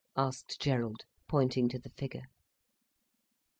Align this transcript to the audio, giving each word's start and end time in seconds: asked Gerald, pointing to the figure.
asked 0.17 0.59
Gerald, 0.59 1.01
pointing 1.27 1.69
to 1.69 1.77
the 1.77 1.91
figure. 1.91 2.25